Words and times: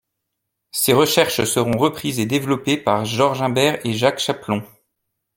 Ses 0.71 0.93
recherches 0.93 1.43
seront 1.43 1.77
reprises 1.77 2.19
et 2.19 2.25
développées 2.25 2.77
par 2.77 3.05
Georges 3.05 3.43
Humbert 3.43 3.85
et 3.85 3.93
Jacques 3.93 4.17
Chapelon. 4.17 4.63